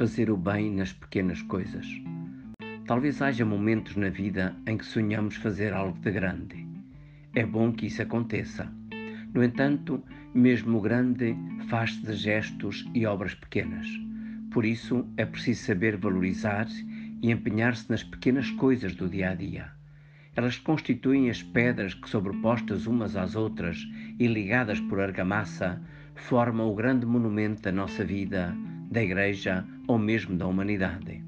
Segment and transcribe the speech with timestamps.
[0.00, 1.86] fazer o bem nas pequenas coisas.
[2.86, 6.66] Talvez haja momentos na vida em que sonhamos fazer algo de grande.
[7.34, 8.66] É bom que isso aconteça.
[9.34, 10.02] No entanto,
[10.32, 11.36] mesmo o grande
[11.68, 13.86] faz-se de gestos e obras pequenas.
[14.50, 16.66] Por isso, é preciso saber valorizar
[17.20, 19.70] e empenhar-se nas pequenas coisas do dia a dia.
[20.34, 23.76] Elas constituem as pedras que, sobrepostas umas às outras
[24.18, 25.78] e ligadas por argamassa,
[26.14, 28.56] formam o grande monumento da nossa vida,
[28.90, 31.22] da Igreja ou mesmo da humanidade.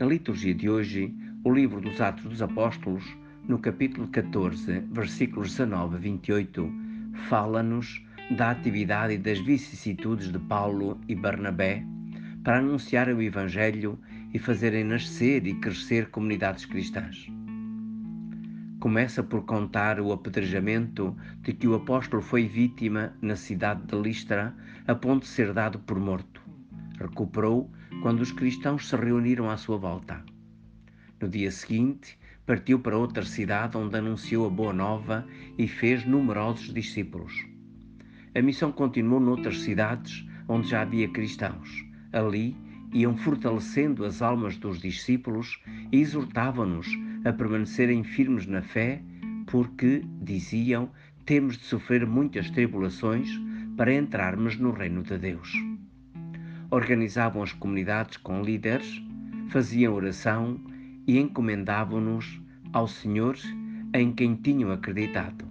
[0.00, 3.04] Na liturgia de hoje, o livro dos Atos dos Apóstolos,
[3.46, 6.72] no capítulo 14, versículos 19 a 28,
[7.28, 8.04] fala-nos
[8.36, 11.84] da atividade e das vicissitudes de Paulo e Barnabé
[12.42, 13.96] para anunciar o Evangelho
[14.34, 17.30] e fazerem nascer e crescer comunidades cristãs.
[18.80, 24.54] Começa por contar o apedrejamento de que o apóstolo foi vítima na cidade de Listra,
[24.86, 26.47] a ponto de ser dado por morto.
[27.00, 27.70] Recuperou
[28.02, 30.22] quando os cristãos se reuniram à sua volta.
[31.20, 35.26] No dia seguinte, partiu para outra cidade onde anunciou a boa nova
[35.56, 37.32] e fez numerosos discípulos.
[38.34, 41.68] A missão continuou noutras cidades onde já havia cristãos.
[42.12, 42.56] Ali
[42.92, 45.60] iam fortalecendo as almas dos discípulos
[45.92, 46.88] e exortavam-nos
[47.24, 49.02] a permanecerem firmes na fé,
[49.46, 50.90] porque, diziam,
[51.26, 53.28] temos de sofrer muitas tribulações
[53.76, 55.52] para entrarmos no reino de Deus.
[56.70, 59.02] Organizavam as comunidades com líderes,
[59.48, 60.60] faziam oração
[61.06, 62.40] e encomendavam-nos
[62.72, 63.36] ao Senhor
[63.94, 65.46] em quem tinham acreditado.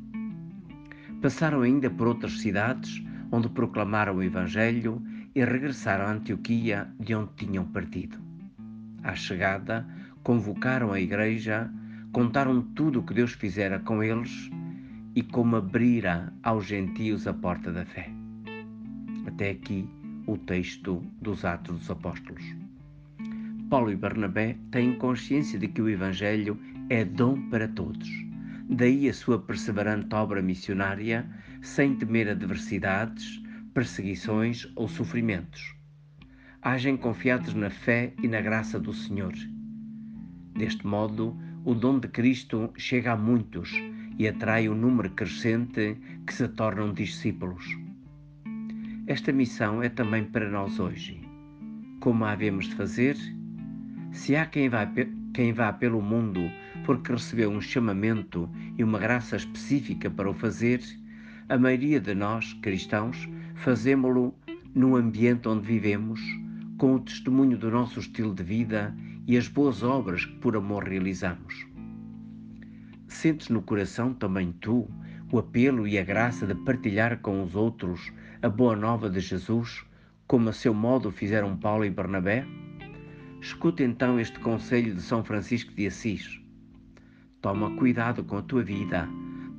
[1.22, 5.02] Passaram ainda por outras cidades onde proclamaram o Evangelho
[5.34, 8.18] e regressaram a Antioquia, de onde tinham partido.
[9.04, 9.88] À chegada,
[10.24, 11.72] convocaram a igreja,
[12.12, 14.50] contaram tudo o que Deus fizera com eles
[15.16, 18.10] e como abrira aos gentios a porta da fé.
[19.26, 19.90] Até aqui
[20.28, 22.44] o texto dos Atos dos Apóstolos.
[23.70, 26.60] Paulo e Barnabé têm consciência de que o Evangelho
[26.90, 28.10] é dom para todos.
[28.70, 31.26] Daí a sua perseverante obra missionária,
[31.62, 33.42] sem temer adversidades,
[33.74, 35.74] perseguições ou sofrimentos.
[36.62, 39.34] Agem confiados na fé e na graça do Senhor.
[40.58, 43.72] Deste modo, o dom de Cristo chega a muitos
[44.18, 47.87] e atrai um número crescente que se tornam discípulos.
[49.08, 51.22] Esta missão é também para nós hoje.
[52.02, 53.16] Como a havemos de fazer?
[54.12, 54.86] Se há quem vá,
[55.34, 56.42] quem vá pelo mundo
[56.86, 60.82] porque recebeu um chamamento e uma graça específica para o fazer,
[61.48, 64.36] a maioria de nós, cristãos, fazemo-lo
[64.76, 66.20] no ambiente onde vivemos,
[66.78, 68.94] com o testemunho do nosso estilo de vida
[69.26, 71.66] e as boas obras que por amor realizamos.
[73.08, 74.86] Sentes no coração também tu
[75.32, 78.12] o apelo e a graça de partilhar com os outros
[78.42, 79.84] a boa nova de Jesus,
[80.26, 82.46] como a seu modo fizeram Paulo e Barnabé?
[83.42, 86.42] Escuta então este conselho de São Francisco de Assis.
[87.42, 89.08] Toma cuidado com a tua vida,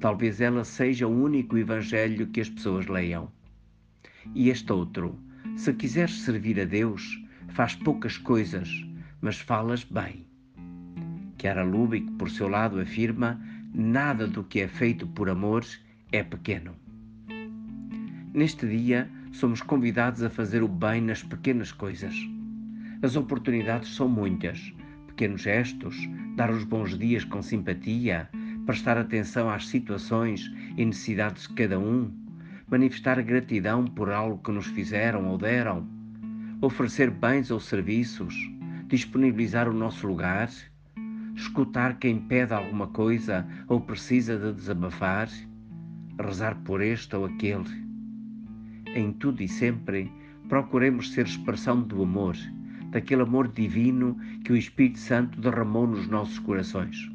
[0.00, 3.30] talvez ela seja o único evangelho que as pessoas leiam.
[4.34, 5.18] E este outro,
[5.56, 8.68] se quiseres servir a Deus, faz poucas coisas,
[9.20, 10.26] mas falas bem.
[11.40, 13.40] Chiara Lubick, por seu lado, afirma:
[13.78, 15.65] nada do que é feito por amor
[16.11, 16.75] é pequeno.
[18.34, 22.12] Neste dia, somos convidados a fazer o bem nas pequenas coisas.
[23.03, 24.75] As oportunidades são muitas.
[25.06, 25.97] Pequenos gestos,
[26.34, 28.28] dar os bons dias com simpatia,
[28.66, 32.10] prestar atenção às situações e necessidades de cada um,
[32.69, 35.87] manifestar gratidão por algo que nos fizeram ou deram,
[36.60, 38.34] oferecer bens ou serviços,
[38.89, 40.50] disponibilizar o nosso lugar,
[41.38, 45.28] escutar quem pede alguma coisa ou precisa de desabafar,
[46.21, 47.87] rezar por este ou aquele.
[48.94, 50.12] Em tudo e sempre,
[50.48, 52.37] procuremos ser expressão do amor,
[52.91, 57.09] daquele amor divino que o Espírito Santo derramou nos nossos corações.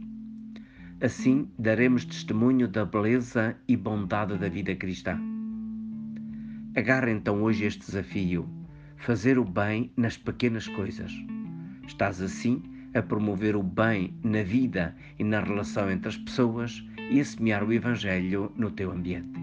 [1.02, 5.20] Assim daremos testemunho da beleza e bondade da vida cristã.
[6.78, 8.48] Agarra então hoje este desafio:
[8.96, 11.12] fazer o bem nas pequenas coisas.
[11.86, 17.20] Estás assim a promover o bem na vida e na relação entre as pessoas e
[17.20, 19.43] a semear o Evangelho no teu ambiente.